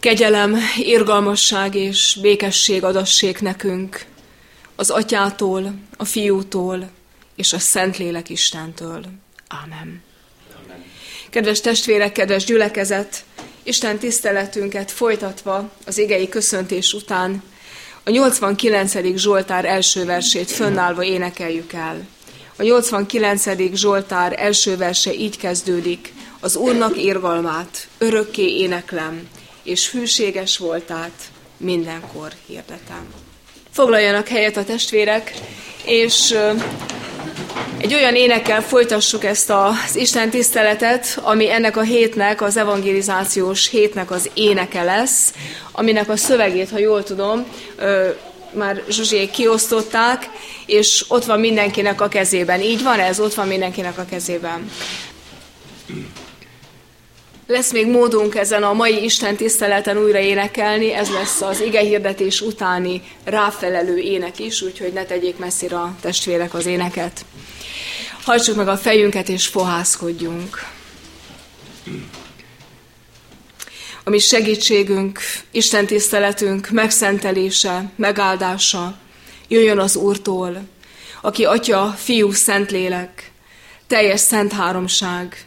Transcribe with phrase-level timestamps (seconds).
[0.00, 4.04] Kegyelem, irgalmasság és békesség adassék nekünk
[4.76, 6.90] az Atyától, a Fiútól
[7.36, 9.04] és a Szentlélek Istentől.
[9.48, 10.02] Ámen.
[10.64, 10.84] Amen.
[11.30, 13.24] Kedves testvérek, kedves gyülekezet,
[13.62, 17.42] Isten tiszteletünket folytatva az igei köszöntés után
[18.04, 19.16] a 89.
[19.16, 22.06] Zsoltár első versét fönnállva énekeljük el.
[22.56, 23.74] A 89.
[23.74, 29.28] Zsoltár első verse így kezdődik, az Úrnak érgalmát örökké éneklem,
[29.62, 33.06] és hűséges voltát mindenkor hirdetem.
[33.70, 35.34] Foglaljanak helyet a testvérek,
[35.84, 36.36] és
[37.78, 44.10] egy olyan énekkel folytassuk ezt az Isten tiszteletet, ami ennek a hétnek, az evangelizációs hétnek
[44.10, 45.32] az éneke lesz,
[45.72, 47.46] aminek a szövegét, ha jól tudom,
[48.52, 50.30] már Zsuzsiék kiosztották,
[50.66, 52.60] és ott van mindenkinek a kezében.
[52.60, 53.20] Így van ez?
[53.20, 54.70] Ott van mindenkinek a kezében.
[57.52, 62.40] Lesz még módunk ezen a mai Isten tiszteleten újra énekelni, ez lesz az ige hirdetés
[62.40, 67.24] utáni ráfelelő ének is, úgyhogy ne tegyék messzire a testvérek az éneket.
[68.24, 70.66] Hajtsuk meg a fejünket és fohászkodjunk.
[74.04, 78.98] A mi segítségünk, Isten tiszteletünk megszentelése, megáldása
[79.48, 80.62] jöjjön az Úrtól,
[81.22, 83.30] aki Atya, Fiú, Szentlélek,
[83.86, 85.46] teljes szent háromság,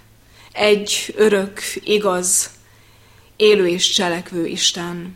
[0.56, 2.50] egy örök, igaz,
[3.36, 5.16] élő és cselekvő Isten,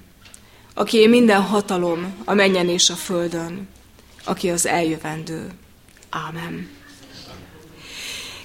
[0.74, 3.68] aki minden hatalom a menjen és a földön,
[4.24, 5.48] aki az eljövendő.
[6.10, 6.70] Ámen.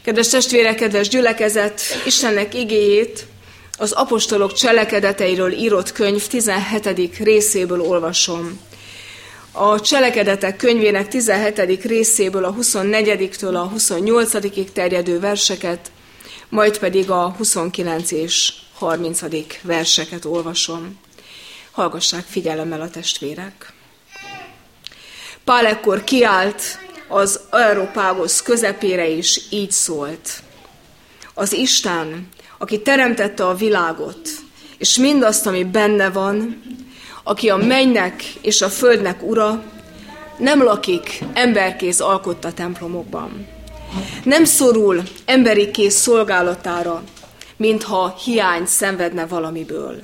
[0.02, 3.26] Kedves testvérek, kedves gyülekezet, Istennek igéjét
[3.78, 7.18] az apostolok cselekedeteiről írott könyv 17.
[7.18, 8.60] részéből olvasom.
[9.52, 11.84] A cselekedetek könyvének 17.
[11.84, 15.90] részéből a 24-től a 28 terjedő verseket
[16.48, 19.20] majd pedig a 29 és 30.
[19.62, 20.98] verseket olvasom.
[21.70, 23.72] Hallgassák figyelemmel a testvérek.
[25.44, 26.78] Pál ekkor kiállt
[27.08, 30.42] az Európágosz közepére, és így szólt.
[31.34, 32.28] Az Isten,
[32.58, 34.28] aki teremtette a világot,
[34.78, 36.62] és mindazt, ami benne van,
[37.22, 39.62] aki a mennynek és a földnek ura,
[40.38, 43.53] nem lakik emberkéz alkotta templomokban
[44.24, 47.02] nem szorul emberi kész szolgálatára,
[47.56, 50.02] mintha hiány szenvedne valamiből,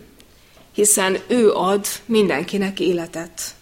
[0.75, 3.55] hiszen ő ad mindenkinek életet,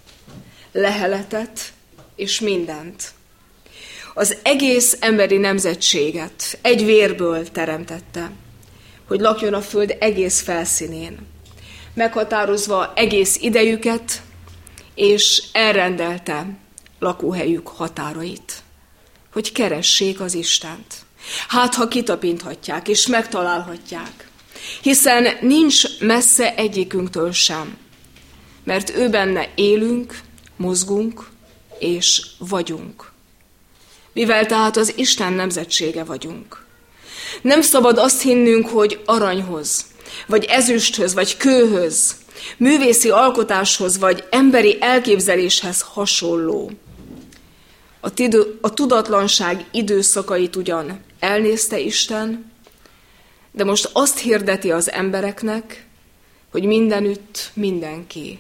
[0.72, 1.72] leheletet
[2.16, 3.10] és mindent.
[4.14, 8.30] Az egész emberi nemzetséget egy vérből teremtette,
[9.06, 11.18] hogy lakjon a föld egész felszínén,
[11.94, 14.22] meghatározva egész idejüket,
[14.94, 16.46] és elrendelte
[16.98, 18.62] lakóhelyük határait
[19.38, 20.94] hogy keressék az Istent.
[21.48, 24.28] Hát, ha kitapinthatják és megtalálhatják.
[24.82, 27.76] Hiszen nincs messze egyikünktől sem,
[28.64, 30.20] mert ő benne élünk,
[30.56, 31.28] mozgunk
[31.78, 33.12] és vagyunk.
[34.12, 36.64] Mivel tehát az Isten nemzetsége vagyunk.
[37.42, 39.86] Nem szabad azt hinnünk, hogy aranyhoz,
[40.26, 42.16] vagy ezüsthöz, vagy kőhöz,
[42.56, 46.70] művészi alkotáshoz, vagy emberi elképzeléshez hasonló
[48.00, 52.52] a, tidő, a tudatlanság időszakait ugyan elnézte Isten,
[53.52, 55.86] de most azt hirdeti az embereknek,
[56.50, 58.38] hogy mindenütt mindenki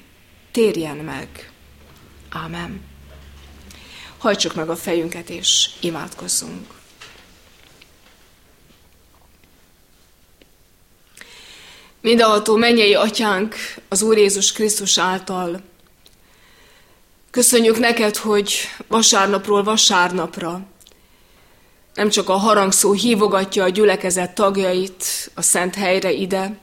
[0.52, 1.52] térjen meg.
[2.28, 2.80] Ámen.
[4.18, 6.76] Hajtsuk meg a fejünket és imádkozzunk.
[12.00, 13.54] Mindenható mennyei atyánk
[13.88, 15.62] az Úr Jézus Krisztus által
[17.30, 18.54] Köszönjük neked, hogy
[18.86, 20.66] vasárnapról vasárnapra
[21.98, 26.58] nem csak a harangszó hívogatja a gyülekezet tagjait a szent helyre ide,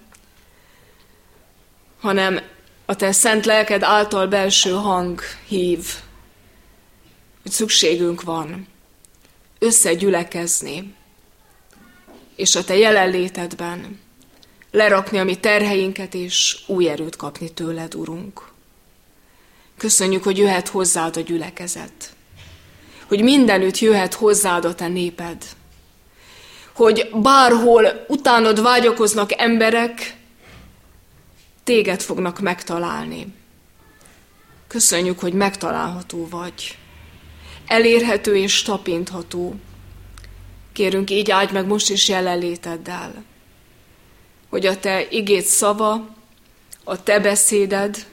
[1.99, 2.41] hanem
[2.85, 5.85] a te szent lelked által belső hang hív,
[7.41, 8.67] hogy szükségünk van
[9.59, 10.93] összegyülekezni,
[12.35, 13.99] és a te jelenlétedben
[14.71, 18.53] lerakni a mi terheinket, és új erőt kapni tőled, Urunk.
[19.77, 22.13] Köszönjük, hogy jöhet hozzád a gyülekezet.
[23.07, 25.43] Hogy mindenütt jöhet hozzád a te néped.
[26.73, 30.17] Hogy bárhol utánod vágyakoznak emberek,
[31.63, 33.33] téged fognak megtalálni.
[34.67, 36.77] Köszönjük, hogy megtalálható vagy.
[37.67, 39.55] Elérhető és tapintható.
[40.73, 43.23] Kérünk, így áldj meg most is jelenléteddel,
[44.49, 46.15] hogy a te igét szava,
[46.83, 48.05] a te beszéded,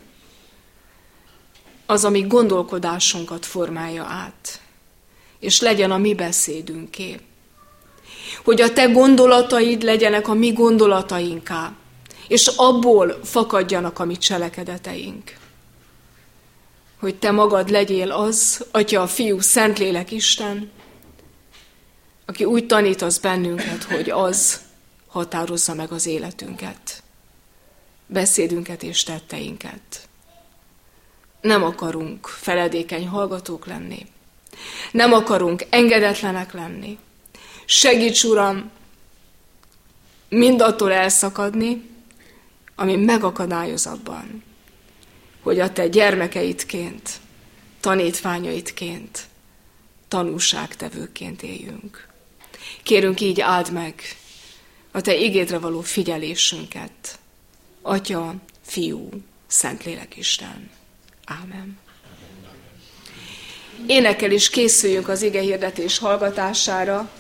[1.93, 4.61] az, ami gondolkodásunkat formálja át,
[5.39, 7.21] és legyen a mi beszédünké.
[8.45, 11.73] Hogy a te gondolataid legyenek a mi gondolatainká,
[12.29, 15.37] és abból fakadjanak a mi cselekedeteink.
[17.01, 20.71] Hogy te magad legyél az, Atya, a Fiú, Szentlélek Isten,
[22.27, 24.61] aki úgy tanítasz bennünket, hogy az
[25.07, 27.03] határozza meg az életünket,
[28.07, 30.09] beszédünket és tetteinket.
[31.43, 34.07] Nem akarunk feledékeny hallgatók lenni.
[34.91, 36.99] Nem akarunk engedetlenek lenni.
[37.65, 38.71] Segíts, Uram,
[40.29, 41.91] mindattól elszakadni,
[42.75, 44.43] ami megakadályoz abban,
[45.43, 47.11] hogy a te gyermekeidként,
[47.81, 49.27] tanítványaidként,
[50.09, 52.09] tanúságtevőként éljünk.
[52.83, 54.03] Kérünk így áld meg
[54.91, 57.19] a te igédre való figyelésünket.
[57.83, 59.09] Atya, Fiú,
[59.47, 60.71] Szentlélek Isten.
[61.41, 61.79] Ámen.
[63.87, 67.11] Énekel is készüljünk az ige hirdetés hallgatására.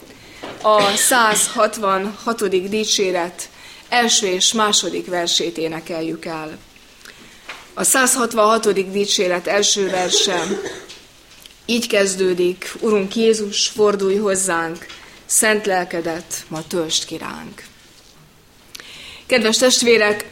[0.63, 2.69] A 166.
[2.69, 3.49] dicséret
[3.89, 6.59] első és második versét énekeljük el.
[7.75, 8.91] A 166.
[8.91, 10.47] dicséret első verse
[11.67, 14.87] így kezdődik, Urunk Jézus, fordulj hozzánk,
[15.27, 17.65] szent lelkedet ma töltsd ki ránk.
[19.27, 20.27] Kedves testvérek,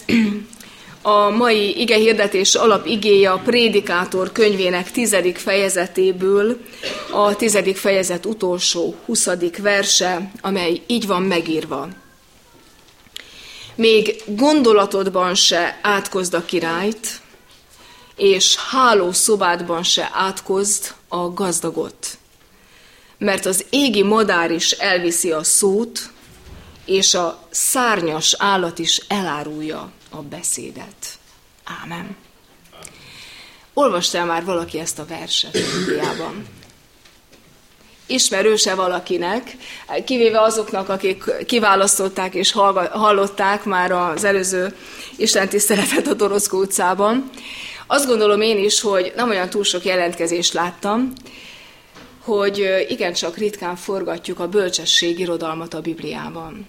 [1.03, 6.61] a mai ige hirdetés alap igéje a Prédikátor könyvének tizedik fejezetéből,
[7.11, 11.89] a tizedik fejezet utolsó, huszadik verse, amely így van megírva.
[13.75, 17.21] Még gondolatodban se átkozd a királyt,
[18.17, 22.07] és háló szobádban se átkozd a gazdagot.
[23.19, 26.11] Mert az égi madár is elviszi a szót,
[26.85, 31.19] és a szárnyas állat is elárulja a beszédet.
[31.83, 32.17] Ámen.
[33.75, 36.47] Olvastál már valaki ezt a verset Bibliában?
[38.07, 39.57] Ismerőse valakinek,
[40.05, 42.53] kivéve azoknak, akik kiválasztották és
[42.91, 44.77] hallották már az előző
[45.17, 47.31] Isten tiszteletet a Doroszkó utcában.
[47.87, 51.13] Azt gondolom én is, hogy nem olyan túl sok jelentkezést láttam,
[52.21, 56.67] hogy igencsak ritkán forgatjuk a bölcsesség irodalmat a Bibliában.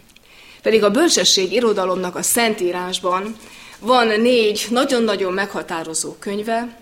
[0.62, 3.36] Pedig a bölcsesség irodalomnak a Szentírásban
[3.80, 6.78] van négy nagyon-nagyon meghatározó könyve.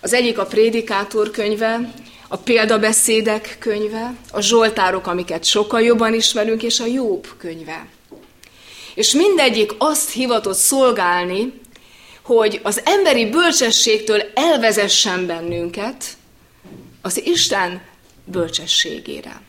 [0.00, 1.92] Az egyik a Prédikátor könyve,
[2.28, 7.86] a példabeszédek könyve, a Zsoltárok, amiket sokkal jobban ismerünk, és a Jobb könyve.
[8.94, 11.60] És mindegyik azt hivatott szolgálni,
[12.22, 16.04] hogy az emberi bölcsességtől elvezessen bennünket
[17.02, 17.82] az Isten
[18.24, 19.40] bölcsességére.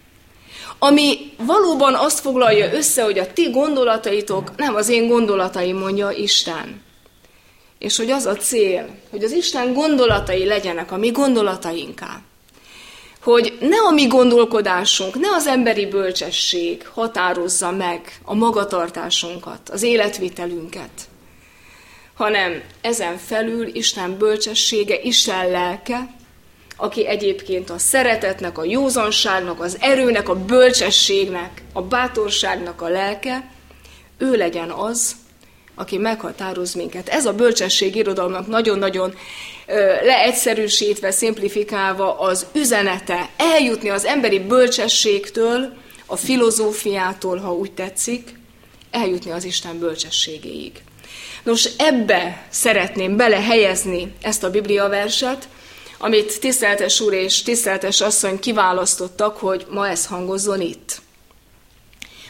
[0.83, 6.81] Ami valóban azt foglalja össze, hogy a ti gondolataitok nem az én gondolataim, mondja Isten.
[7.80, 12.22] És hogy az a cél, hogy az Isten gondolatai legyenek a mi gondolatainká.
[13.24, 20.92] Hogy ne a mi gondolkodásunk, ne az emberi bölcsesség határozza meg a magatartásunkat, az életvitelünket,
[22.13, 26.19] hanem ezen felül Isten bölcsessége, Isten lelke,
[26.81, 33.50] aki egyébként a szeretetnek, a józanságnak, az erőnek, a bölcsességnek, a bátorságnak a lelke,
[34.18, 35.16] ő legyen az,
[35.75, 37.10] aki meghatároz minket.
[37.10, 39.16] Ez a bölcsesség irodalomnak nagyon-nagyon
[40.04, 45.74] leegyszerűsítve, szimplifikálva az üzenete, eljutni az emberi bölcsességtől,
[46.06, 48.34] a filozófiától, ha úgy tetszik,
[48.92, 50.72] eljutni az Isten bölcsességéig.
[51.44, 55.48] Nos, ebbe szeretném belehelyezni ezt a Biblia verset,
[56.03, 61.01] amit tiszteltes úr és tiszteltes asszony kiválasztottak, hogy ma ez hangozzon itt.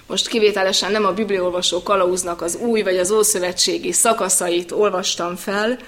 [0.08, 5.80] Most kivételesen nem a bibliolvasó kalauznak az új vagy az ószövetségi szakaszait olvastam fel,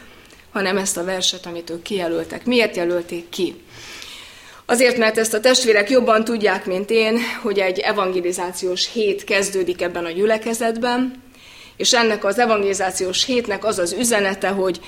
[0.52, 2.46] hanem ezt a verset, amit ők kijelöltek.
[2.46, 3.56] Miért jelölték ki?
[4.66, 10.06] Azért, mert ezt a testvérek jobban tudják, mint én, hogy egy evangelizációs hét kezdődik ebben
[10.06, 11.24] a gyülekezetben,
[11.78, 14.80] és ennek az evangelizációs hétnek az az üzenete, hogy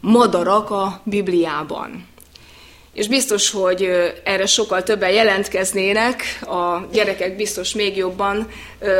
[0.00, 2.07] madarak a Bibliában
[2.98, 3.88] és biztos, hogy
[4.24, 8.48] erre sokkal többen jelentkeznének, a gyerekek biztos még jobban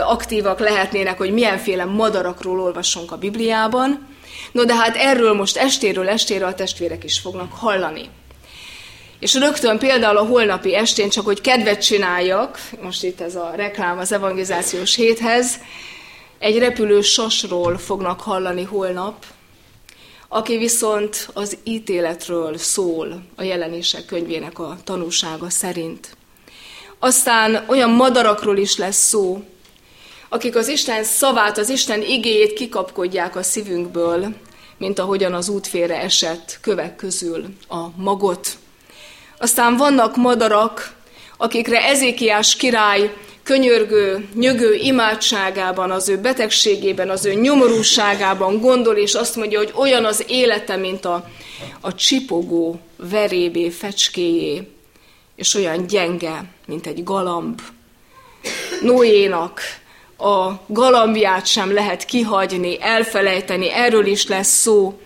[0.06, 4.08] aktívak lehetnének, hogy milyenféle madarakról olvassunk a Bibliában.
[4.52, 8.08] No, de hát erről most estéről estére a testvérek is fognak hallani.
[9.20, 13.98] És rögtön például a holnapi estén, csak hogy kedvet csináljak, most itt ez a reklám
[13.98, 15.60] az evangelizációs héthez,
[16.38, 19.24] egy repülő sasról fognak hallani holnap,
[20.28, 26.16] aki viszont az ítéletről szól a jelenések könyvének a tanúsága szerint.
[26.98, 29.42] Aztán olyan madarakról is lesz szó,
[30.28, 34.34] akik az Isten szavát, az Isten igéjét kikapkodják a szívünkből,
[34.76, 38.48] mint ahogyan az útfélre esett kövek közül a magot.
[39.38, 40.96] Aztán vannak madarak,
[41.36, 43.14] akikre Ezékiás király
[43.48, 50.04] könyörgő, nyögő imádságában, az ő betegségében, az ő nyomorúságában gondol, és azt mondja, hogy olyan
[50.04, 51.28] az élete, mint a,
[51.80, 54.68] a csipogó verébé, fecskéjé,
[55.36, 57.60] és olyan gyenge, mint egy galamb.
[58.82, 59.60] Noénak
[60.18, 65.00] a galambját sem lehet kihagyni, elfelejteni, erről is lesz szó,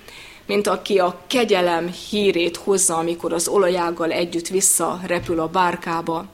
[0.46, 6.26] mint aki a kegyelem hírét hozza, amikor az olajággal együtt visszarepül a bárkába.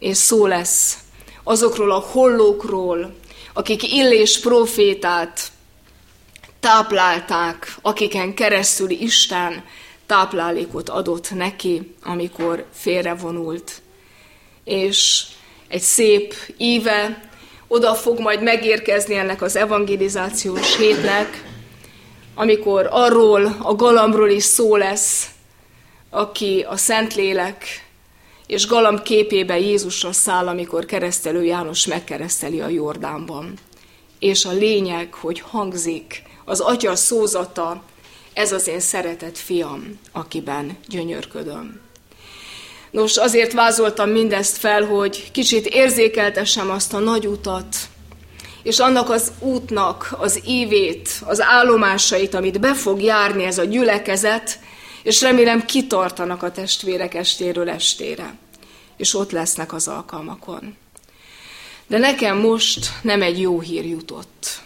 [0.00, 0.98] És szó lesz
[1.42, 3.14] azokról a hollókról,
[3.52, 5.52] akik Illés profétát
[6.60, 9.64] táplálták, akiken keresztül Isten
[10.06, 13.82] táplálékot adott neki, amikor félrevonult.
[14.64, 15.22] És
[15.68, 17.28] egy szép íve
[17.68, 21.44] oda fog majd megérkezni ennek az evangelizációs hétnek,
[22.34, 25.28] amikor arról a galambról is szó lesz,
[26.10, 27.89] aki a Szentlélek
[28.50, 33.54] és galamb képébe Jézusra száll, amikor keresztelő János megkereszteli a Jordánban.
[34.18, 37.82] És a lényeg, hogy hangzik az atya szózata,
[38.32, 41.80] ez az én szeretett fiam, akiben gyönyörködöm.
[42.90, 47.76] Nos, azért vázoltam mindezt fel, hogy kicsit érzékeltessem azt a nagy utat,
[48.62, 54.58] és annak az útnak az ívét, az állomásait, amit be fog járni ez a gyülekezet,
[55.02, 58.34] és remélem kitartanak a testvérek estéről estére,
[58.96, 60.76] és ott lesznek az alkalmakon.
[61.86, 64.60] De nekem most nem egy jó hír jutott.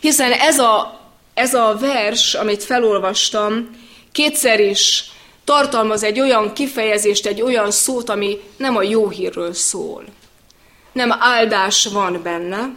[0.00, 1.00] Hiszen ez a,
[1.34, 3.70] ez a vers, amit felolvastam,
[4.12, 5.10] kétszer is
[5.44, 10.04] tartalmaz egy olyan kifejezést, egy olyan szót, ami nem a jó hírről szól.
[10.92, 12.76] Nem áldás van benne,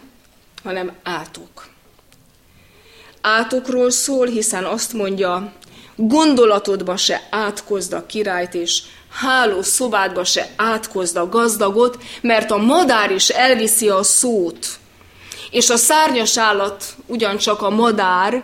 [0.63, 1.67] hanem átok.
[3.21, 5.53] Átokról szól, hiszen azt mondja,
[5.95, 13.11] gondolatodba se átkozd a királyt, és háló szobádba se átkozd a gazdagot, mert a madár
[13.11, 14.67] is elviszi a szót,
[15.51, 18.43] és a szárnyas állat, ugyancsak a madár,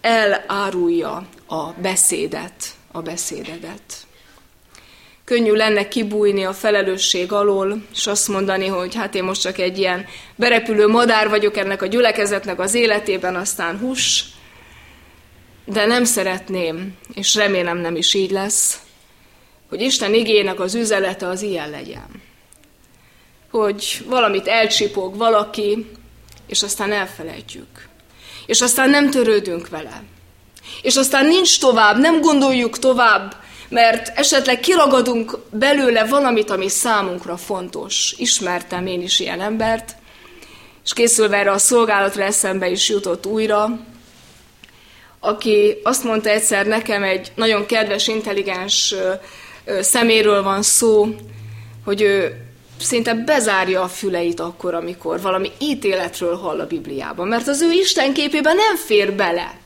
[0.00, 4.06] elárulja a beszédet, a beszédedet.
[5.24, 9.78] Könnyű lenne kibújni a felelősség alól, és azt mondani, hogy hát én most csak egy
[9.78, 14.24] ilyen berepülő madár vagyok ennek a gyülekezetnek az életében, aztán hús,
[15.72, 18.78] de nem szeretném, és remélem nem is így lesz,
[19.68, 22.22] hogy Isten igének az üzenete az ilyen legyen.
[23.50, 25.86] Hogy valamit elcsipog valaki,
[26.46, 27.88] és aztán elfelejtjük.
[28.46, 30.02] És aztán nem törődünk vele.
[30.82, 33.36] És aztán nincs tovább, nem gondoljuk tovább,
[33.68, 38.14] mert esetleg kiragadunk belőle valamit, ami számunkra fontos.
[38.16, 39.96] Ismertem én is ilyen embert,
[40.84, 43.78] és készülve erre a szolgálatra eszembe is jutott újra,
[45.20, 48.94] aki azt mondta egyszer nekem, egy nagyon kedves, intelligens
[49.80, 51.14] szeméről van szó,
[51.84, 52.44] hogy ő
[52.80, 58.12] szinte bezárja a füleit akkor, amikor valami ítéletről hall a Bibliában, mert az ő Isten
[58.12, 59.58] képében nem fér bele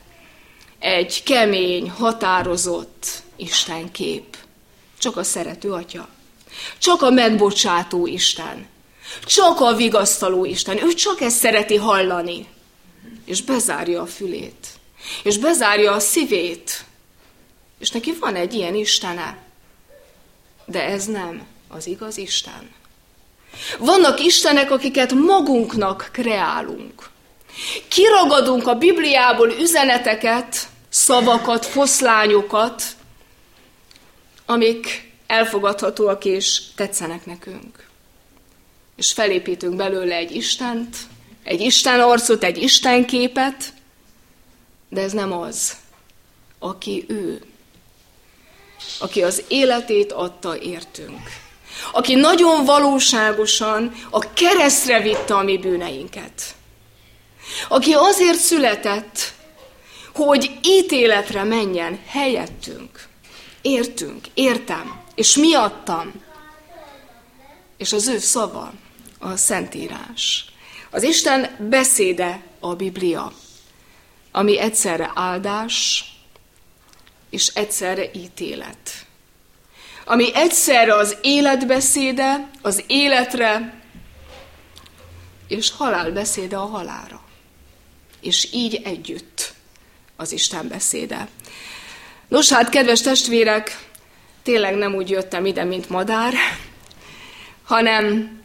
[0.79, 4.37] egy kemény, határozott Isten kép.
[4.97, 6.07] Csak a szerető atya.
[6.77, 8.67] Csak a megbocsátó Isten.
[9.25, 10.83] Csak a vigasztaló Isten.
[10.83, 12.47] Ő csak ezt szereti hallani.
[13.25, 14.67] És bezárja a fülét.
[15.23, 16.85] És bezárja a szívét.
[17.79, 19.37] És neki van egy ilyen Istene.
[20.65, 22.73] De ez nem az igaz Isten.
[23.79, 27.09] Vannak Istenek, akiket magunknak kreálunk.
[27.87, 32.83] Kiragadunk a Bibliából üzeneteket, szavakat, foszlányokat,
[34.45, 37.87] amik elfogadhatóak és tetszenek nekünk.
[38.95, 40.97] És felépítünk belőle egy Istent,
[41.43, 43.73] egy Isten arcot, egy Isten képet,
[44.95, 45.75] de ez nem az,
[46.59, 47.41] aki ő,
[48.99, 51.19] aki az életét adta értünk,
[51.91, 56.55] aki nagyon valóságosan a keresztre vitte a mi bűneinket,
[57.67, 59.33] aki azért született,
[60.13, 63.07] hogy ítéletre menjen helyettünk,
[63.61, 66.23] értünk, értem, és miattam.
[67.77, 68.73] És az ő szava,
[69.19, 70.45] a Szentírás.
[70.91, 73.33] Az Isten beszéde a Biblia,
[74.35, 76.05] ami egyszerre áldás,
[77.29, 79.05] és egyszerre ítélet.
[80.05, 83.81] Ami egyszerre az életbeszéde, az életre,
[85.47, 87.21] és halálbeszéde a halára.
[88.21, 89.53] És így együtt
[90.15, 91.27] az Isten beszéde.
[92.27, 93.87] Nos hát, kedves testvérek,
[94.43, 96.33] tényleg nem úgy jöttem ide, mint madár,
[97.63, 98.39] hanem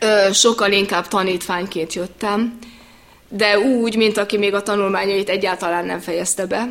[0.00, 2.58] ö, sokkal inkább tanítványként jöttem,
[3.32, 6.68] de úgy, mint aki még a tanulmányait egyáltalán nem fejezte be,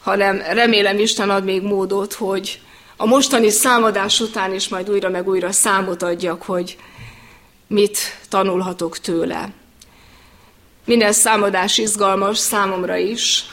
[0.00, 2.60] hanem remélem Isten ad még módot, hogy
[2.96, 6.76] a mostani számadás után is majd újra meg újra számot adjak, hogy
[7.66, 7.98] mit
[8.28, 9.48] tanulhatok tőle.
[10.84, 13.44] Minden számadás izgalmas számomra is,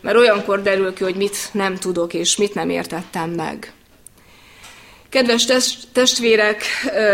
[0.00, 3.72] mert olyankor derül ki, hogy mit nem tudok és mit nem értettem meg.
[5.08, 5.46] Kedves
[5.92, 6.62] testvérek,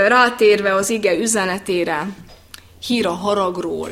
[0.06, 2.08] rátérve az ige üzenetére,
[2.86, 3.90] hír a haragról.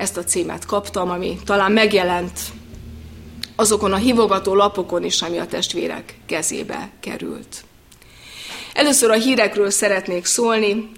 [0.00, 2.40] Ezt a címet kaptam, ami talán megjelent
[3.56, 7.64] azokon a hívogató lapokon is, ami a testvérek kezébe került.
[8.72, 10.90] Először a hírekről szeretnék szólni,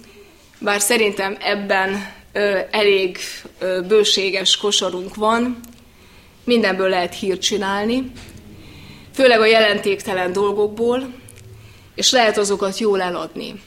[0.58, 3.18] bár szerintem ebben ö, elég
[3.58, 5.60] ö, bőséges kosarunk van,
[6.44, 8.12] mindenből lehet hírt csinálni,
[9.14, 11.14] főleg a jelentéktelen dolgokból,
[11.94, 13.62] és lehet azokat jól eladni.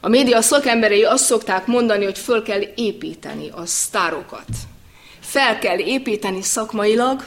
[0.00, 4.48] A média szakemberei azt szokták mondani, hogy föl kell építeni a sztárokat.
[5.20, 7.24] Fel kell építeni szakmailag,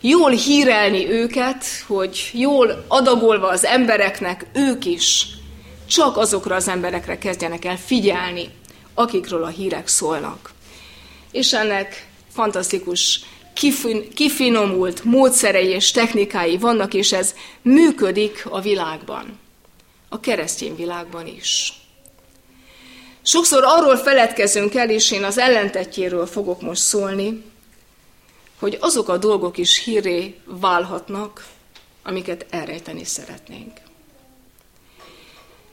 [0.00, 5.26] jól hírelni őket, hogy jól adagolva az embereknek ők is
[5.86, 8.50] csak azokra az emberekre kezdjenek el figyelni,
[8.94, 10.52] akikről a hírek szólnak.
[11.32, 13.20] És ennek fantasztikus,
[13.54, 19.38] kifin, kifinomult módszerei és technikái vannak, és ez működik a világban,
[20.08, 21.72] a keresztény világban is.
[23.26, 27.44] Sokszor arról feledkezünk el, és én az ellentetjéről fogok most szólni,
[28.58, 31.44] hogy azok a dolgok is híré válhatnak,
[32.02, 33.72] amiket elrejteni szeretnénk.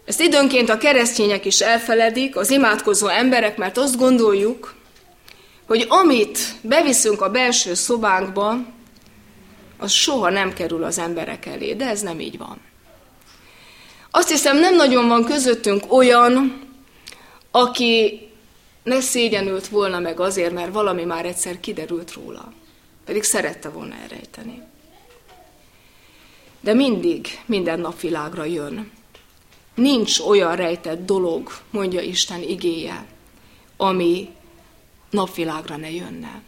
[0.06, 4.74] Ezt időnként a keresztények is elfeledik, az imádkozó emberek, mert azt gondoljuk,
[5.68, 8.58] hogy amit beviszünk a belső szobánkba,
[9.78, 12.58] az soha nem kerül az emberek elé, de ez nem így van.
[14.12, 16.70] Azt hiszem, nem nagyon van közöttünk olyan,
[17.52, 18.22] aki
[18.84, 22.54] ne szégyenült volna meg azért, mert valami már egyszer kiderült róla.
[23.06, 24.62] Pedig szerette volna elrejteni.
[26.60, 28.92] De mindig, minden napvilágra jön.
[29.76, 33.06] Nincs olyan rejtett dolog, mondja Isten igéje,
[33.78, 34.30] ami
[35.10, 36.42] napvilágra ne jönne.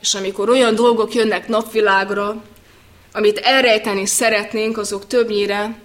[0.00, 2.42] És amikor olyan dolgok jönnek napvilágra,
[3.12, 5.82] amit elrejteni szeretnénk, azok többnyire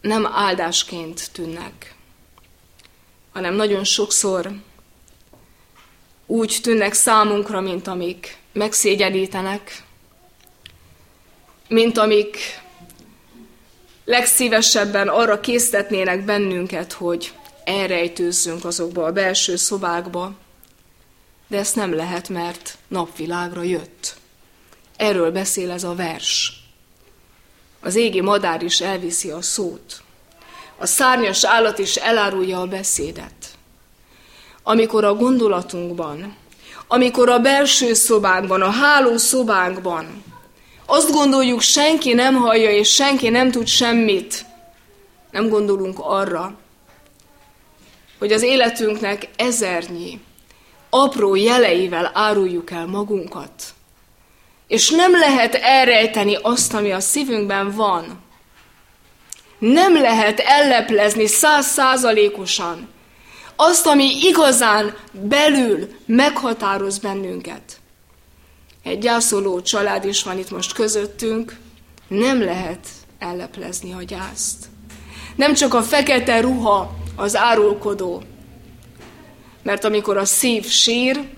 [0.00, 1.95] nem áldásként tűnnek,
[3.36, 4.50] hanem nagyon sokszor
[6.26, 9.82] úgy tűnnek számunkra, mint amik megszégyenítenek,
[11.68, 12.36] mint amik
[14.04, 17.32] legszívesebben arra késztetnének bennünket, hogy
[17.64, 20.34] elrejtőzzünk azokba a belső szobákba,
[21.48, 24.16] de ezt nem lehet, mert napvilágra jött.
[24.96, 26.52] Erről beszél ez a vers.
[27.80, 30.04] Az égi madár is elviszi a szót.
[30.78, 33.32] A szárnyas állat is elárulja a beszédet.
[34.62, 36.36] Amikor a gondolatunkban,
[36.88, 40.24] amikor a belső szobánkban, a háló szobánkban
[40.86, 44.44] azt gondoljuk, senki nem hallja, és senki nem tud semmit.
[45.30, 46.54] Nem gondolunk arra,
[48.18, 50.20] hogy az életünknek ezernyi
[50.90, 53.50] apró jeleivel áruljuk el magunkat.
[54.66, 58.24] És nem lehet elrejteni azt, ami a szívünkben van.
[59.58, 62.88] Nem lehet elleplezni százszázalékosan
[63.56, 67.80] azt, ami igazán belül meghatároz bennünket
[68.86, 71.56] egy gyászoló család is van itt most közöttünk,
[72.08, 72.88] nem lehet
[73.18, 74.66] elleplezni a gyászt.
[75.36, 78.22] Nem csak a fekete ruha az árulkodó,
[79.62, 81.28] mert amikor a szív sír,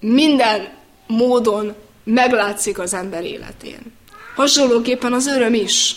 [0.00, 0.68] minden
[1.06, 3.92] módon meglátszik az ember életén.
[4.34, 5.96] Hasonlóképpen az öröm is.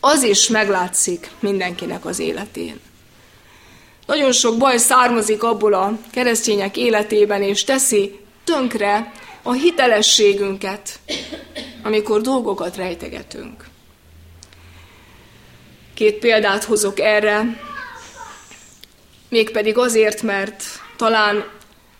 [0.00, 2.80] Az is meglátszik mindenkinek az életén.
[4.06, 10.98] Nagyon sok baj származik abból a keresztények életében, és teszi tönkre a hitelességünket,
[11.82, 13.64] amikor dolgokat rejtegetünk.
[15.94, 17.60] Két példát hozok erre,
[19.28, 20.64] mégpedig azért, mert
[20.96, 21.44] talán,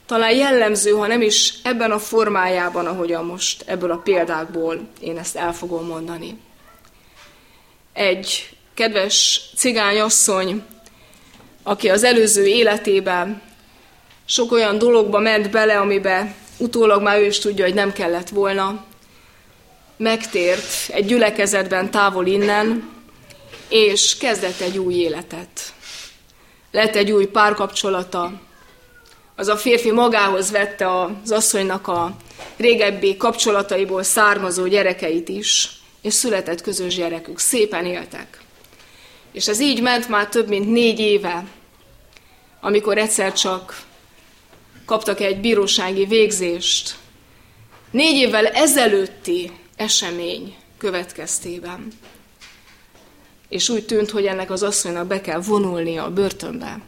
[0.07, 5.37] talán jellemző, ha nem is ebben a formájában, ahogyan most ebből a példákból én ezt
[5.37, 6.39] el fogom mondani.
[8.01, 10.63] Egy kedves cigányasszony,
[11.63, 13.43] aki az előző életében
[14.25, 18.85] sok olyan dologba ment bele, amibe utólag már ő is tudja, hogy nem kellett volna.
[19.97, 22.91] Megtért egy gyülekezetben távol innen,
[23.69, 25.73] és kezdett egy új életet.
[26.71, 28.33] Lett egy új párkapcsolata.
[29.37, 32.17] Az a férfi magához vette az asszonynak a
[32.57, 37.39] régebbi kapcsolataiból származó gyerekeit is, és született közös gyerekük.
[37.39, 38.41] Szépen éltek.
[39.33, 41.45] És ez így ment már több mint négy éve,
[42.61, 43.83] amikor egyszer csak
[44.85, 46.95] kaptak egy bírósági végzést.
[47.91, 51.89] Négy évvel ezelőtti esemény következtében.
[53.49, 56.81] és úgy tűnt, hogy ennek az asszonynak be kell vonulnia a börtönbe.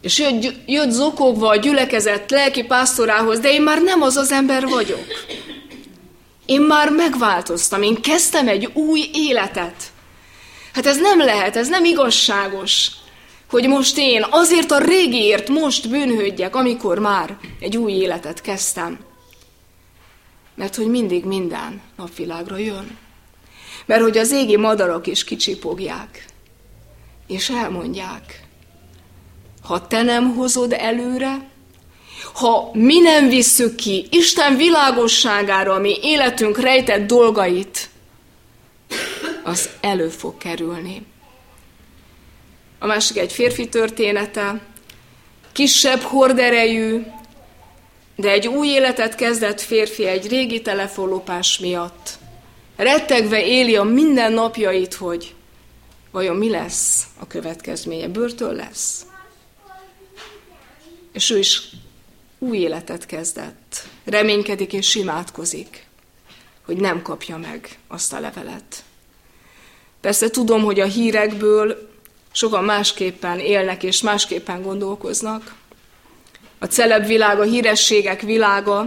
[0.00, 4.68] És jött, jött zokogva a gyülekezet lelki pásztorához, de én már nem az az ember
[4.68, 5.04] vagyok.
[6.52, 9.92] Én már megváltoztam, én kezdtem egy új életet.
[10.72, 12.90] Hát ez nem lehet, ez nem igazságos,
[13.50, 18.98] hogy most én azért a régiért most bűnhődjek, amikor már egy új életet kezdtem.
[20.54, 22.98] Mert hogy mindig minden napvilágra jön.
[23.86, 26.24] Mert hogy az égi madarak is kicsipogják,
[27.26, 28.42] és elmondják,
[29.62, 31.50] ha te nem hozod előre,
[32.22, 37.90] ha mi nem visszük ki Isten világosságára, ami életünk rejtett dolgait,
[39.42, 41.06] az elő fog kerülni.
[42.78, 44.60] A másik egy férfi története,
[45.52, 47.02] kisebb horderejű,
[48.16, 52.18] de egy új életet kezdett férfi egy régi telefonlopás miatt.
[52.76, 55.34] Rettegve éli a minden napjait, hogy
[56.10, 59.06] vajon mi lesz a következménye, börtön lesz.
[61.12, 61.62] És ő is
[62.42, 63.86] új életet kezdett.
[64.04, 65.86] Reménykedik és imádkozik,
[66.64, 68.84] hogy nem kapja meg azt a levelet.
[70.00, 71.90] Persze tudom, hogy a hírekből
[72.32, 75.54] sokan másképpen élnek és másképpen gondolkoznak.
[76.58, 78.86] A celeb világ, a hírességek világa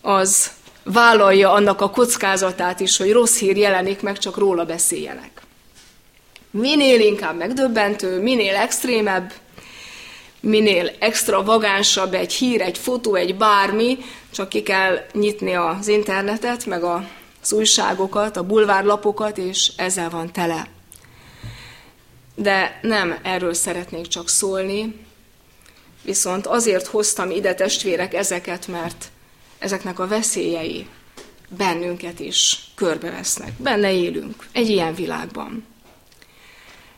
[0.00, 0.50] az
[0.82, 5.42] vállalja annak a kockázatát is, hogy rossz hír jelenik meg, csak róla beszéljenek.
[6.50, 9.32] Minél inkább megdöbbentő, minél extrémebb,
[10.44, 13.98] minél extravagánsabb egy hír, egy fotó, egy bármi,
[14.30, 20.66] csak ki kell nyitni az internetet, meg az újságokat, a bulvárlapokat, és ezzel van tele.
[22.34, 24.94] De nem erről szeretnék csak szólni,
[26.02, 29.04] viszont azért hoztam ide testvérek ezeket, mert
[29.58, 30.86] ezeknek a veszélyei
[31.48, 33.52] bennünket is körbevesznek.
[33.52, 35.73] Benne élünk, egy ilyen világban.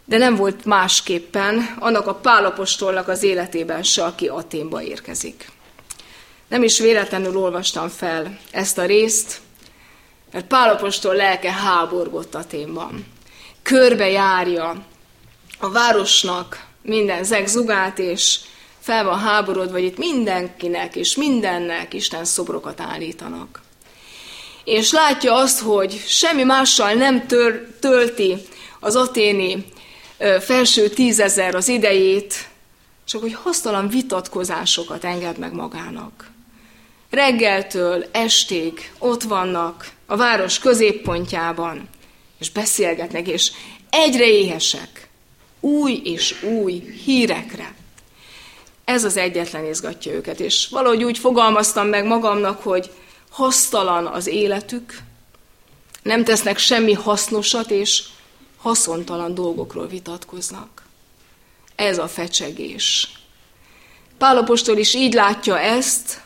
[0.09, 5.51] De nem volt másképpen annak a pálapostolnak az életében se, aki Aténba érkezik.
[6.49, 9.41] Nem is véletlenül olvastam fel ezt a részt,
[10.33, 13.07] mert Pálapostól lelke háborgott Aténban.
[13.63, 14.85] Körbe járja
[15.59, 18.39] a városnak minden zegzugát, és
[18.81, 23.63] fel van háborod, vagy itt mindenkinek és mindennek Isten szobrokat állítanak.
[24.65, 28.37] És látja azt, hogy semmi mással nem tör, tölti
[28.81, 29.65] az aténi
[30.41, 32.49] felső tízezer az idejét,
[33.05, 36.31] csak hogy hasztalan vitatkozásokat enged meg magának.
[37.11, 41.89] Reggeltől estig ott vannak a város középpontjában,
[42.39, 43.53] és beszélgetnek, és
[43.91, 45.09] egyre éhesek,
[45.61, 47.75] új és új hírekre.
[48.85, 52.91] Ez az egyetlen izgatja őket, és valahogy úgy fogalmaztam meg magamnak, hogy
[53.31, 54.99] hasztalan az életük,
[56.03, 58.03] nem tesznek semmi hasznosat, és
[58.59, 60.83] haszontalan dolgokról vitatkoznak.
[61.75, 63.11] Ez a fecsegés.
[64.19, 66.21] Pálapostól is így látja ezt,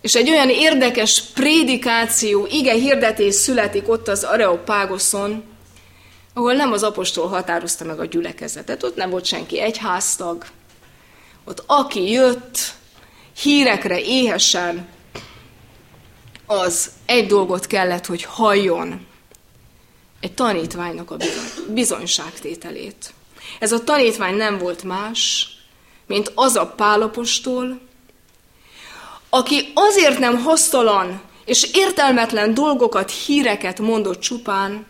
[0.00, 5.44] és egy olyan érdekes prédikáció, ige hirdetés születik ott az Areopágoszon,
[6.34, 10.44] ahol nem az apostol határozta meg a gyülekezetet, ott nem volt senki egyháztag,
[11.44, 12.58] ott aki jött,
[13.42, 14.88] hírekre éhesen,
[16.46, 19.06] az egy dolgot kellett, hogy halljon,
[20.20, 21.16] egy tanítványnak a
[21.68, 23.12] bizonyságtételét.
[23.58, 25.48] Ez a tanítvány nem volt más,
[26.06, 27.80] mint az a pálapostól,
[29.28, 34.86] aki azért nem hasztalan és értelmetlen dolgokat, híreket mondott csupán,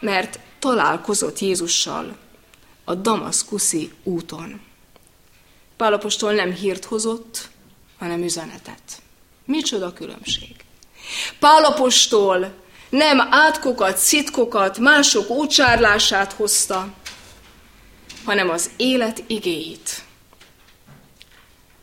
[0.00, 2.16] mert találkozott Jézussal
[2.84, 4.60] a damaszkuszi úton.
[5.76, 7.48] Pálapostól nem hírt hozott,
[7.98, 9.02] hanem üzenetet.
[9.44, 10.56] Micsoda különbség.
[11.38, 12.54] Pálapostól
[12.88, 16.88] nem átkokat, szitkokat, mások ócsárlását hozta,
[18.24, 20.04] hanem az élet igéit.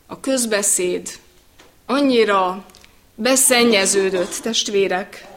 [0.08, 1.10] A közbeszéd
[1.86, 2.66] annyira
[3.16, 5.28] beszennyeződött, testvérek,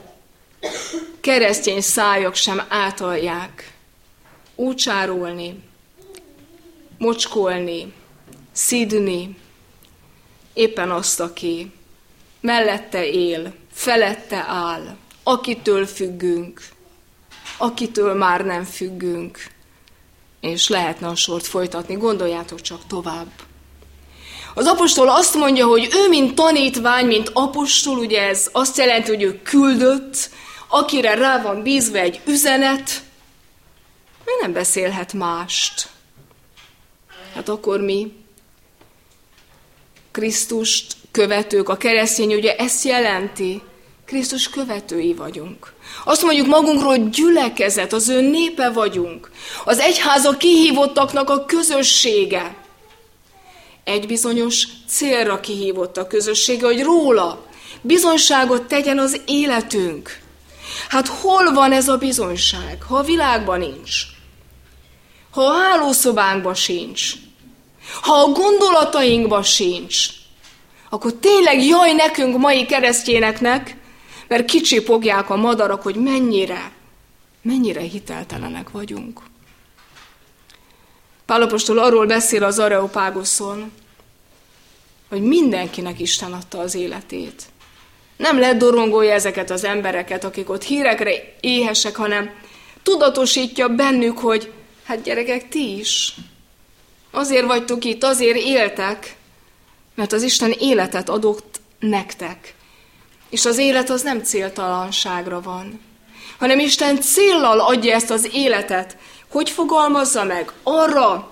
[1.21, 3.73] keresztény szájak sem átalják
[4.55, 5.63] úcsárolni,
[6.99, 7.93] mocskolni,
[8.53, 9.37] szidni,
[10.53, 11.73] éppen azt, aki
[12.41, 14.97] mellette él, felette áll,
[15.29, 16.61] akitől függünk,
[17.59, 19.39] akitől már nem függünk,
[20.41, 23.27] és lehetne a sort folytatni, gondoljátok csak tovább.
[24.55, 29.23] Az apostol azt mondja, hogy ő, mint tanítvány, mint apostol, ugye ez azt jelenti, hogy
[29.23, 30.31] ő küldött,
[30.69, 33.03] akire rá van bízva egy üzenet,
[34.25, 35.89] ő nem beszélhet mást.
[37.35, 38.13] Hát akkor mi,
[40.11, 43.63] Krisztust követők, a keresztény ugye ezt jelenti,
[44.07, 45.73] Krisztus követői vagyunk.
[46.05, 49.31] Azt mondjuk magunkról, gyülekezet, az ő népe vagyunk.
[49.65, 52.57] Az egyháza kihívottaknak a közössége.
[53.85, 57.47] Egy bizonyos célra kihívott a közössége, hogy róla
[57.81, 60.19] bizonyságot tegyen az életünk.
[60.89, 63.95] Hát hol van ez a bizonyság, ha a világban nincs?
[65.31, 67.13] Ha a hálószobánkban sincs?
[68.03, 70.07] Ha a gondolatainkban sincs?
[70.91, 73.77] Akkor tényleg jaj nekünk mai keresztjéneknek,
[74.29, 76.73] mert kicsipogják a madarak, hogy mennyire,
[77.43, 79.21] mennyire hiteltelenek vagyunk.
[81.27, 83.73] Pálapostól arról beszél az Areopágoszon,
[85.09, 87.43] hogy mindenkinek Isten adta az életét.
[88.17, 92.31] Nem ledorongolja ezeket az embereket, akik ott hírekre éhesek, hanem
[92.83, 94.53] tudatosítja bennük, hogy
[94.85, 96.15] hát gyerekek, ti is.
[97.11, 99.17] Azért vagytok itt, azért éltek,
[99.95, 102.55] mert az Isten életet adott nektek.
[103.31, 105.81] És az élet az nem céltalanságra van,
[106.39, 108.97] hanem Isten céllal adja ezt az életet.
[109.31, 110.53] Hogy fogalmazza meg?
[110.63, 111.31] Arra,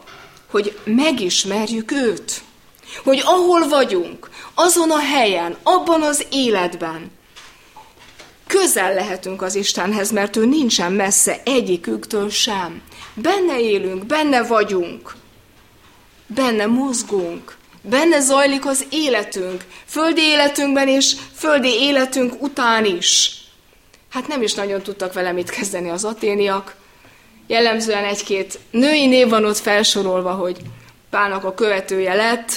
[0.51, 2.43] hogy megismerjük őt.
[3.05, 7.11] Hogy ahol vagyunk, azon a helyen, abban az életben,
[8.47, 12.83] közel lehetünk az Istenhez, mert ő nincsen messze egyiküktől sem.
[13.15, 15.15] Benne élünk, benne vagyunk,
[16.27, 17.57] benne mozgunk,
[17.89, 23.39] Benne zajlik az életünk, földi életünkben és földi életünk után is.
[24.09, 26.77] Hát nem is nagyon tudtak vele mit kezdeni az aténiak.
[27.47, 30.61] Jellemzően egy-két női név van ott felsorolva, hogy
[31.11, 32.53] Pálnak a követője lett.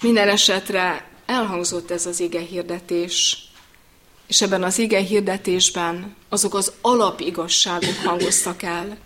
[0.00, 3.38] Minden esetre elhangzott ez az ige hirdetés,
[4.26, 8.96] és ebben az ige hirdetésben azok az alapigazságok hangoztak el,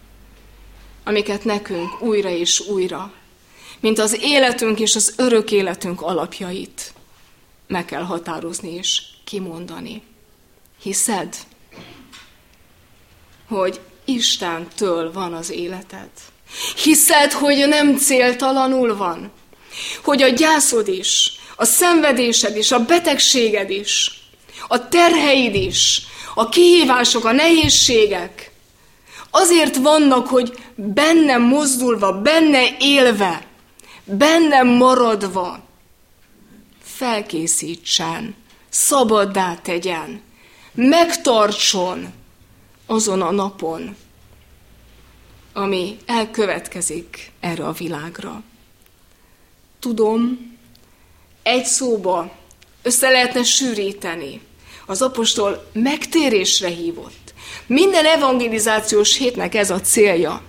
[1.05, 3.13] amiket nekünk újra és újra
[3.81, 6.93] mint az életünk és az örök életünk alapjait
[7.67, 10.03] meg kell határozni és kimondani.
[10.83, 11.37] Hiszed,
[13.49, 16.09] hogy Istentől van az életed?
[16.83, 19.31] Hiszed, hogy nem céltalanul van?
[20.03, 24.23] Hogy a gyászod is, a szenvedésed is, a betegséged is,
[24.69, 26.03] a terheid is,
[26.35, 28.53] a kihívások, a nehézségek
[29.31, 33.47] azért vannak, hogy benne mozdulva, benne élve
[34.09, 35.61] bennem maradva
[36.83, 38.35] felkészítsen,
[38.69, 40.21] szabaddá tegyen,
[40.75, 42.13] megtartson
[42.87, 43.97] azon a napon,
[45.53, 48.43] ami elkövetkezik erre a világra.
[49.79, 50.39] Tudom,
[51.43, 52.37] egy szóba
[52.83, 54.41] össze lehetne sűríteni.
[54.87, 57.35] Az apostol megtérésre hívott.
[57.67, 60.43] Minden evangelizációs hétnek ez a célja.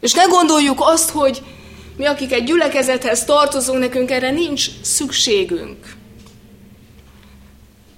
[0.00, 1.42] És ne gondoljuk azt, hogy
[1.96, 5.96] mi, akik egy gyülekezethez tartozunk, nekünk erre nincs szükségünk.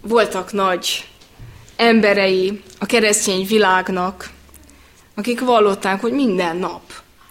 [0.00, 1.08] Voltak nagy
[1.76, 4.30] emberei a keresztény világnak,
[5.14, 6.82] akik vallották, hogy minden nap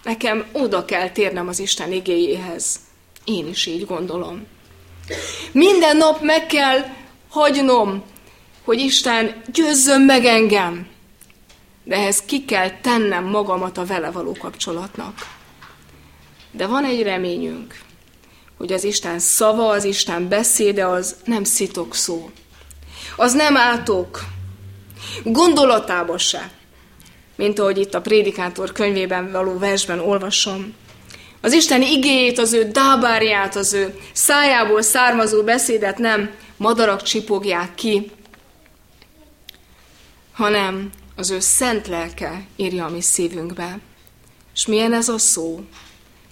[0.06, 2.76] nekem oda kell térnem az Isten igéjéhez.
[3.24, 4.46] Én is így gondolom.
[5.52, 6.78] Minden nap meg kell
[7.28, 8.02] hagynom,
[8.64, 10.86] hogy Isten győzzön meg engem.
[11.84, 15.35] De ehhez ki kell tennem magamat a vele való kapcsolatnak.
[16.56, 17.78] De van egy reményünk,
[18.56, 22.30] hogy az Isten szava, az Isten beszéde az nem szitok szó.
[23.16, 24.24] Az nem átok,
[25.24, 26.50] gondolatába se,
[27.34, 30.74] mint ahogy itt a Prédikátor könyvében való versben olvasom.
[31.40, 38.10] Az Isten igéjét, az ő dábárját, az ő szájából származó beszédet nem madarak csipogják ki,
[40.32, 43.78] hanem az ő szent lelke írja a mi szívünkbe.
[44.54, 45.60] És milyen ez a szó?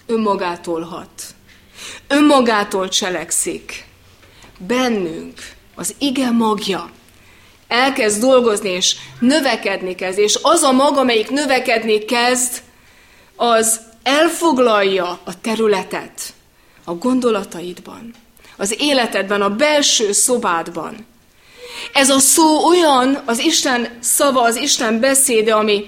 [0.06, 1.22] Önmagától hat.
[2.08, 3.84] Önmagától cselekszik.
[4.58, 5.40] Bennünk
[5.74, 6.90] az ige magja
[7.68, 12.62] elkezd dolgozni, és növekedni kezd, és az a maga, amelyik növekedni kezd,
[13.36, 16.32] az elfoglalja a területet
[16.84, 18.14] a gondolataidban,
[18.56, 21.06] az életedben, a belső szobádban.
[21.92, 25.84] Ez a szó olyan, az Isten szava, az Isten beszéde, ami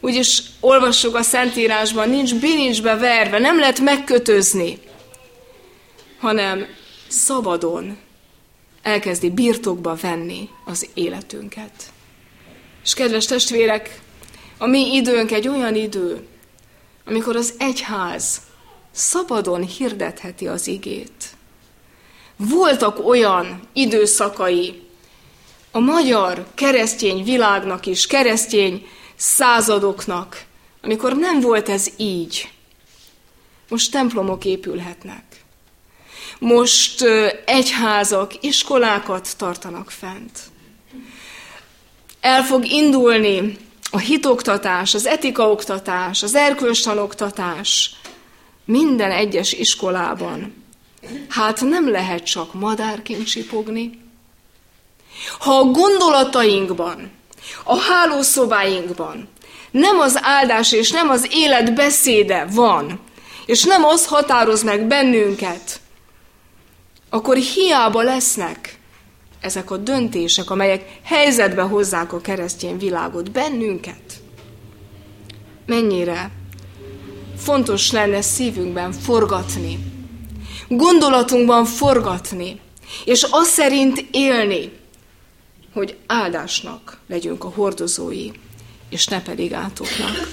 [0.00, 4.78] úgyis olvassuk a Szentírásban, nincs bilincsbe verve, nem lehet megkötözni,
[6.18, 6.66] hanem
[7.08, 7.98] szabadon
[8.82, 11.92] elkezdi birtokba venni az életünket.
[12.84, 14.00] És kedves testvérek,
[14.58, 16.26] a mi időnk egy olyan idő,
[17.06, 18.40] amikor az egyház
[18.90, 21.24] szabadon hirdetheti az igét.
[22.36, 24.82] Voltak olyan időszakai
[25.70, 28.86] a magyar keresztény világnak is, keresztény
[29.20, 30.44] századoknak,
[30.82, 32.50] amikor nem volt ez így.
[33.68, 35.22] Most templomok épülhetnek.
[36.38, 37.04] Most
[37.44, 40.38] egyházak, iskolákat tartanak fent.
[42.20, 43.56] El fog indulni
[43.90, 47.94] a hitoktatás, az etikaoktatás, az erkölcstanoktatás
[48.64, 50.64] minden egyes iskolában.
[51.28, 53.98] Hát nem lehet csak madárként csipogni.
[55.38, 57.10] Ha a gondolatainkban,
[57.64, 59.28] a hálószobáinkban
[59.70, 63.00] nem az áldás és nem az élet beszéde van,
[63.46, 65.80] és nem az határoz meg bennünket,
[67.10, 68.78] akkor hiába lesznek
[69.40, 74.22] ezek a döntések, amelyek helyzetbe hozzák a keresztény világot, bennünket.
[75.66, 76.30] Mennyire
[77.38, 79.78] fontos lenne szívünkben forgatni,
[80.68, 82.60] gondolatunkban forgatni,
[83.04, 84.79] és azt szerint élni,
[85.72, 88.30] hogy áldásnak legyünk a hordozói,
[88.88, 90.28] és ne pedig átoknak.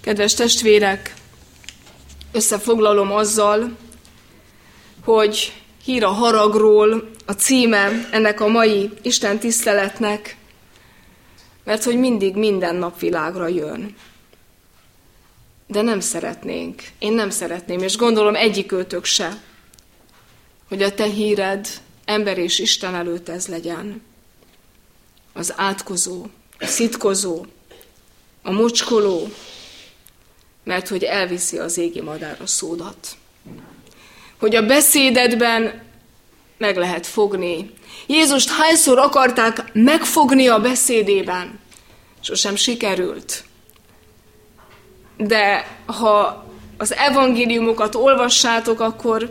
[0.00, 1.14] Kedves testvérek,
[2.32, 3.76] összefoglalom azzal,
[5.04, 10.36] hogy hír a haragról, a címe ennek a mai Isten tiszteletnek,
[11.64, 13.96] mert hogy mindig minden napvilágra jön.
[15.66, 19.42] De nem szeretnénk, én nem szeretném, és gondolom egyikőtök se,
[20.68, 21.68] hogy a te híred
[22.04, 24.02] ember és Isten előtt ez legyen.
[25.34, 26.26] Az átkozó,
[26.58, 27.44] a szitkozó,
[28.42, 29.28] a mocskoló,
[30.64, 33.16] mert hogy elviszi az égi madár a szódat.
[34.38, 35.82] Hogy a beszédedben
[36.58, 37.70] meg lehet fogni.
[38.06, 41.58] Jézust hányszor akarták megfogni a beszédében?
[42.20, 43.44] Sosem sikerült.
[45.16, 46.44] De ha
[46.76, 49.30] az evangéliumokat olvassátok, akkor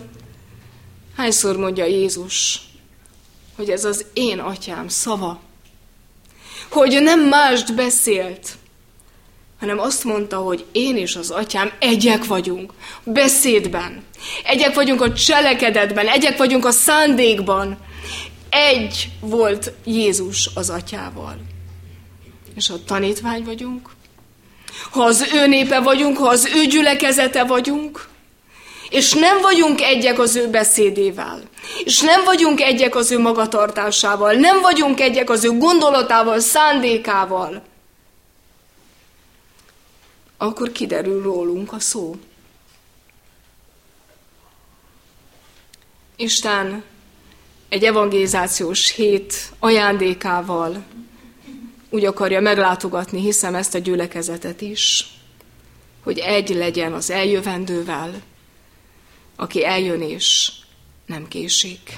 [1.18, 2.62] hányszor mondja Jézus,
[3.56, 5.40] hogy ez az én atyám szava?
[6.74, 8.50] Hogy nem mást beszélt,
[9.60, 14.04] hanem azt mondta, hogy én és az atyám egyek vagyunk beszédben,
[14.44, 17.78] egyek vagyunk a cselekedetben, egyek vagyunk a szándékban.
[18.50, 21.38] Egy volt Jézus az atyával.
[22.56, 23.90] És ha tanítvány vagyunk,
[24.92, 28.08] ha az ő népe vagyunk, ha az ő gyülekezete vagyunk,
[28.94, 31.42] és nem vagyunk egyek az ő beszédével,
[31.84, 37.64] és nem vagyunk egyek az ő magatartásával, nem vagyunk egyek az ő gondolatával, szándékával,
[40.38, 42.16] akkor kiderül rólunk a szó.
[46.16, 46.84] Isten
[47.70, 50.84] egy evangelizációs hét ajándékával
[51.90, 55.08] úgy akarja meglátogatni, hiszem ezt a gyülekezetet is,
[56.04, 58.22] hogy egy legyen az eljövendővel,
[59.44, 60.52] aki eljön és
[61.06, 61.98] nem késik.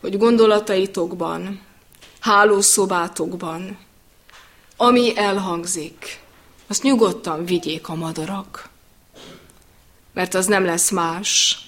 [0.00, 1.60] Hogy gondolataitokban,
[2.20, 3.78] hálószobátokban,
[4.76, 6.20] ami elhangzik,
[6.66, 8.68] azt nyugodtan vigyék a madarak.
[10.12, 11.58] Mert az nem lesz más,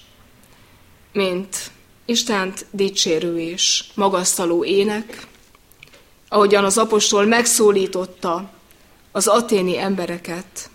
[1.13, 1.71] mint
[2.05, 5.27] Istent dicsérő és magasztaló ének,
[6.27, 8.49] ahogyan az apostol megszólította
[9.11, 10.69] az aténi embereket,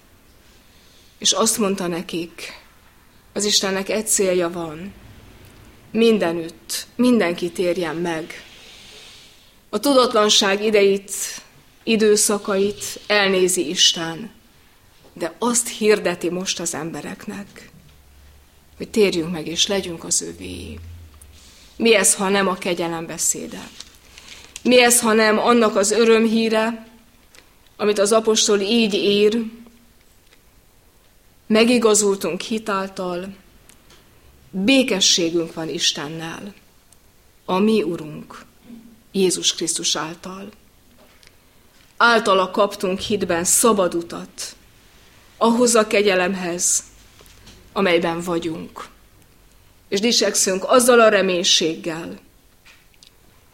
[1.19, 2.62] és azt mondta nekik,
[3.33, 4.92] az Istennek egy célja van,
[5.90, 8.45] mindenütt, mindenki térjen meg.
[9.71, 11.12] A tudatlanság ideit
[11.83, 14.31] időszakait elnézi Isten,
[15.12, 17.71] de azt hirdeti most az embereknek,
[18.77, 20.79] hogy térjünk meg és legyünk az övéi.
[21.77, 23.68] Mi ez, ha nem a kegyelem beszéde?
[24.62, 26.87] Mi ez, ha nem annak az örömhíre,
[27.77, 29.45] amit az apostol így ír,
[31.53, 33.35] megigazultunk hitáltal,
[34.51, 36.55] békességünk van Istennel,
[37.45, 38.45] a mi Urunk,
[39.12, 40.49] Jézus Krisztus által
[42.03, 44.57] általa kaptunk hitben szabad utat,
[45.37, 46.83] ahhoz a kegyelemhez,
[47.73, 48.88] amelyben vagyunk.
[49.88, 52.19] És dicsekszünk azzal a reménységgel,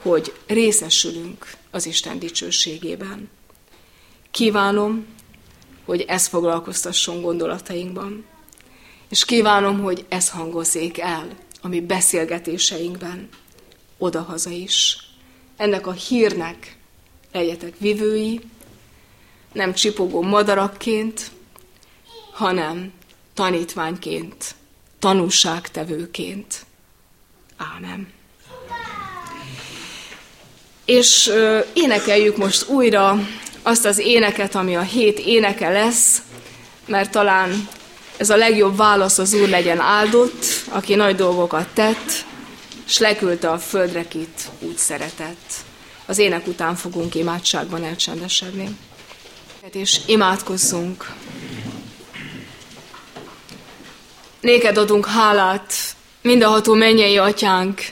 [0.03, 3.31] hogy részesülünk az Isten dicsőségében.
[4.31, 5.07] Kívánom,
[5.89, 8.25] hogy ez foglalkoztasson gondolatainkban.
[9.09, 11.29] És kívánom, hogy ez hangozzék el
[11.61, 13.29] a mi beszélgetéseinkben,
[13.99, 14.99] odahaza is.
[15.57, 16.77] Ennek a hírnek
[17.33, 18.41] legyetek vivői,
[19.53, 21.31] nem csipogó madarakként,
[22.33, 22.93] hanem
[23.35, 24.55] tanítványként,
[24.99, 26.67] tanúságtevőként.
[27.57, 28.13] Ámen.
[30.85, 31.31] És
[31.73, 33.19] énekeljük most újra
[33.69, 36.23] azt az éneket, ami a hét éneke lesz,
[36.87, 37.69] mert talán
[38.17, 42.11] ez a legjobb válasz az Úr legyen áldott, aki nagy dolgokat tett,
[42.85, 45.53] s leküldte a földre, kit úgy szeretett.
[46.07, 48.77] Az ének után fogunk imádságban elcsendesedni.
[49.73, 51.13] És imádkozzunk.
[54.41, 55.73] Néked adunk hálát
[56.23, 57.83] Mindenható mennyei atyánk,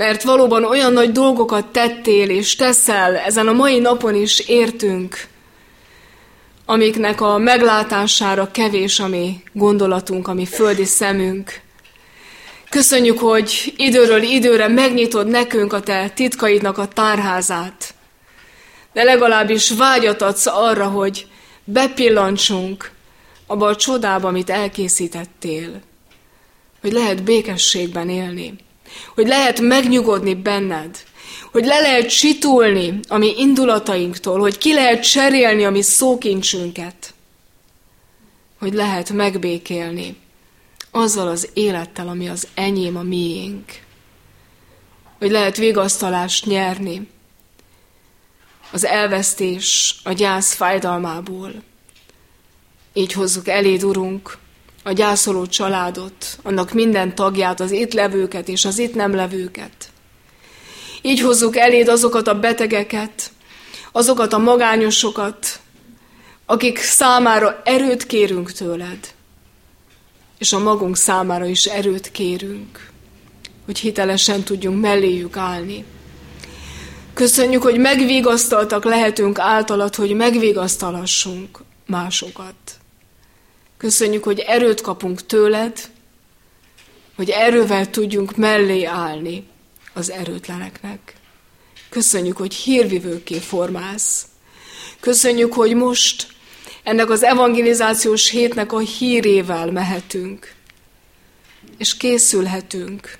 [0.00, 5.26] mert valóban olyan nagy dolgokat tettél és teszel ezen a mai napon is értünk,
[6.66, 11.60] amiknek a meglátására kevés a mi gondolatunk, a mi földi szemünk.
[12.68, 17.94] Köszönjük, hogy időről időre megnyitod nekünk a te titkaidnak a tárházát,
[18.92, 21.26] de legalábbis vágyat adsz arra, hogy
[21.64, 22.90] bepillantsunk
[23.46, 25.80] abba a csodába, amit elkészítettél,
[26.80, 28.68] hogy lehet békességben élni,
[29.14, 30.96] hogy lehet megnyugodni benned,
[31.52, 37.14] hogy le lehet csitulni a mi indulatainktól, hogy ki lehet cserélni a mi szókincsünket,
[38.58, 40.16] hogy lehet megbékélni
[40.90, 43.64] azzal az élettel, ami az enyém, a miénk,
[45.18, 47.08] hogy lehet vigasztalást nyerni
[48.70, 51.52] az elvesztés, a gyász fájdalmából.
[52.92, 54.38] Így hozzuk eléd, Urunk,
[54.82, 59.90] a gyászoló családot, annak minden tagját, az itt levőket és az itt nem levőket.
[61.02, 63.30] Így hozzuk eléd azokat a betegeket,
[63.92, 65.60] azokat a magányosokat,
[66.46, 69.14] akik számára erőt kérünk tőled,
[70.38, 72.90] és a magunk számára is erőt kérünk,
[73.64, 75.84] hogy hitelesen tudjunk melléjük állni.
[77.14, 82.79] Köszönjük, hogy megvigasztaltak lehetünk általad, hogy megvigasztalassunk másokat.
[83.80, 85.78] Köszönjük, hogy erőt kapunk tőled,
[87.16, 89.46] hogy erővel tudjunk mellé állni
[89.92, 91.14] az erőtleneknek.
[91.88, 94.26] Köszönjük, hogy hírvivőké formálsz.
[95.00, 96.26] Köszönjük, hogy most
[96.82, 100.54] ennek az evangelizációs hétnek a hírével mehetünk,
[101.78, 103.18] és készülhetünk,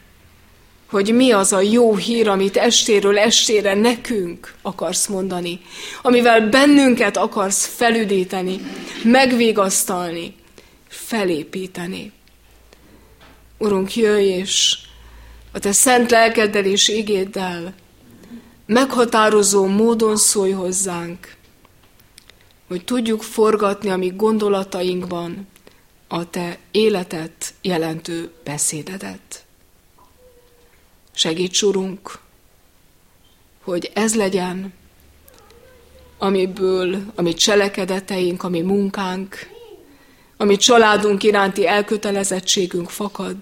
[0.90, 5.60] hogy mi az a jó hír, amit estéről estére nekünk akarsz mondani,
[6.02, 8.60] amivel bennünket akarsz felüdíteni,
[9.02, 10.38] megvégasztalni,
[10.90, 12.12] felépíteni.
[13.58, 14.78] Urunk, jöjj és
[15.52, 17.74] a te szent lelkeddel és igéddel
[18.66, 21.34] meghatározó módon szólj hozzánk,
[22.68, 25.48] hogy tudjuk forgatni a mi gondolatainkban
[26.08, 29.44] a te életet jelentő beszédedet.
[31.12, 32.18] Segíts, Urunk,
[33.62, 34.72] hogy ez legyen,
[36.18, 39.50] amiből, ami cselekedeteink, ami munkánk,
[40.40, 43.36] ami családunk iránti elkötelezettségünk fakad,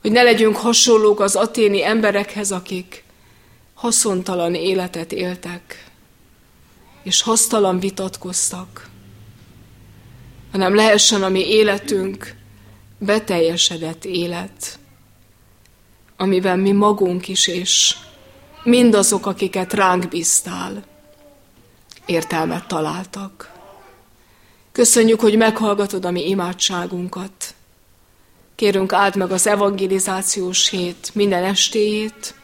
[0.00, 3.04] hogy ne legyünk hasonlók az aténi emberekhez, akik
[3.74, 5.90] haszontalan életet éltek,
[7.02, 8.88] és hasztalan vitatkoztak,
[10.52, 12.34] hanem lehessen a mi életünk
[12.98, 14.78] beteljesedett élet,
[16.16, 17.96] amiben mi magunk is, és
[18.62, 20.84] mindazok, akiket ránk bíztál,
[22.06, 23.55] értelmet találtak.
[24.76, 27.54] Köszönjük, hogy meghallgatod a mi imádságunkat,
[28.54, 32.34] Kérünk áld meg az evangelizációs hét minden estéjét,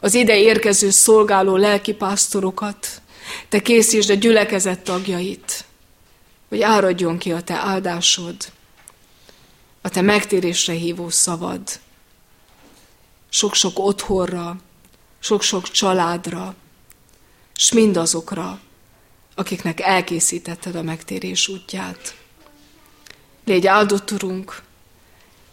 [0.00, 3.02] az ide érkező szolgáló lelkipásztorokat,
[3.48, 5.64] te készítsd a gyülekezet tagjait,
[6.48, 8.36] hogy áradjon ki a te áldásod,
[9.80, 11.80] a te megtérésre hívó szavad,
[13.28, 14.56] sok-sok otthonra,
[15.18, 16.54] sok-sok családra,
[17.54, 18.60] s mindazokra,
[19.38, 22.16] akiknek elkészítetted a megtérés útját.
[23.44, 24.62] Légy áldott, Urunk,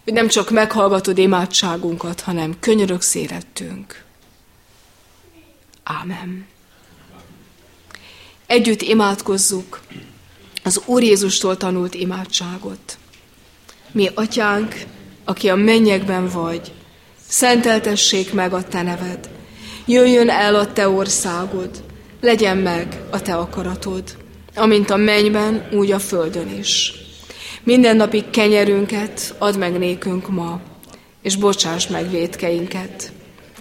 [0.04, 4.04] hogy nem csak meghallgatod imádságunkat, hanem könyörök szérettünk.
[5.84, 6.48] Ámen.
[8.46, 9.82] Együtt imádkozzuk
[10.64, 12.98] az Úr Jézustól tanult imádságot.
[13.92, 14.76] Mi, Atyánk,
[15.24, 16.72] aki a mennyekben vagy,
[17.28, 19.30] szenteltessék meg a Te neved.
[19.86, 21.84] Jöjjön el a Te országod,
[22.22, 24.04] legyen meg a Te akaratod,
[24.56, 26.94] amint a mennyben, úgy a földön is.
[27.64, 30.62] Mindennapi kenyerünket add meg nékünk ma,
[31.22, 33.12] és bocsáss meg védkeinket,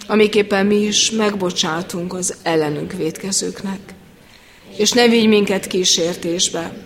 [0.07, 3.79] amiképpen mi is megbocsátunk az ellenünk védkezőknek.
[4.77, 6.85] És ne vigy minket kísértésbe,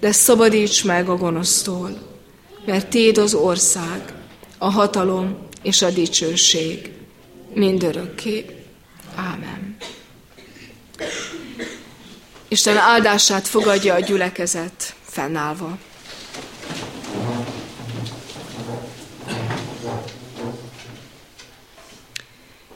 [0.00, 1.98] de szabadíts meg a gonosztól,
[2.66, 4.12] mert Téd az ország,
[4.58, 6.92] a hatalom és a dicsőség
[7.54, 8.44] mindörökké.
[9.14, 9.76] Ámen.
[12.48, 15.78] Isten áldását fogadja a gyülekezet fennállva.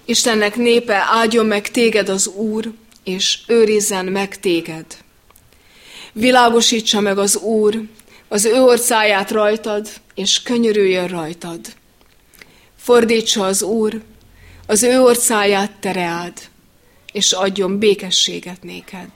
[0.04, 2.72] Istennek népe, áldjon meg téged az Úr,
[3.04, 4.86] és őrizzen meg téged.
[6.12, 7.82] Világosítsa meg az Úr
[8.28, 11.60] az ő orcáját rajtad, és könyörüljön rajtad.
[12.76, 14.02] Fordítsa az Úr
[14.66, 16.32] az ő orcáját tereád,
[17.12, 19.10] és adjon békességet néked.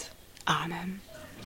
[0.45, 1.03] Ámen.